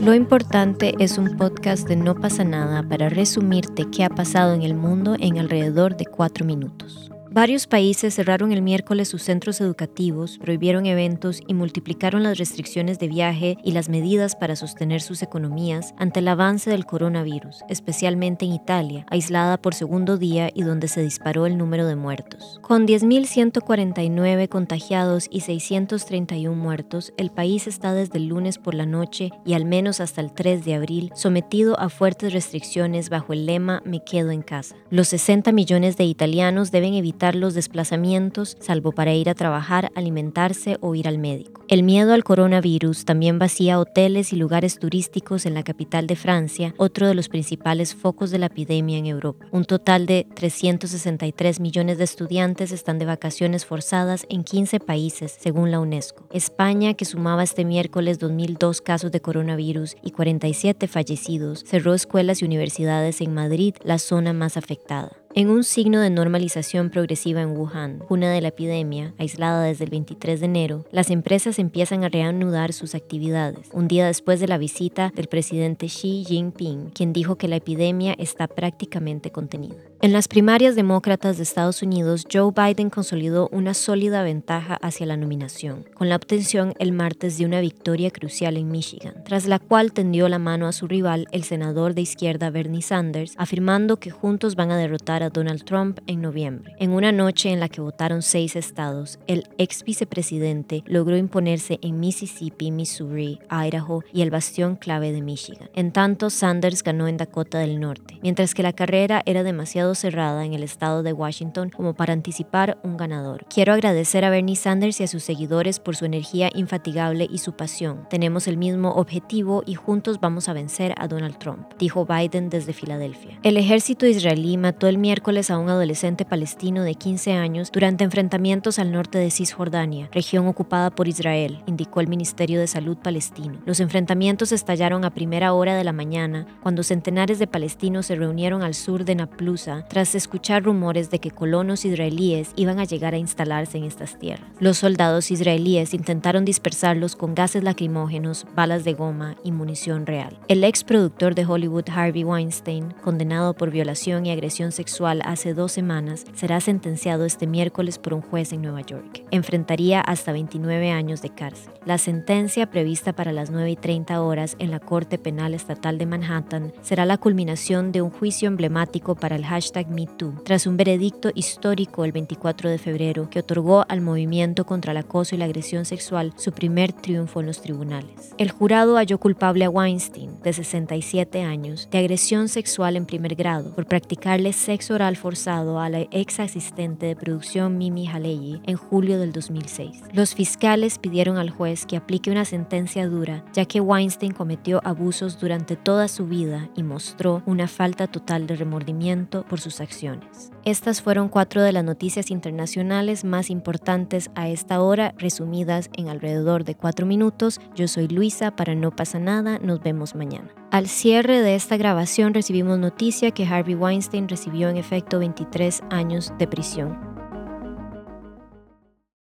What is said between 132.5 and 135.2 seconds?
de Salud palestino. Los enfrentamientos estallaron a